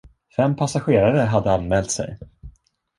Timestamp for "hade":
1.31-1.51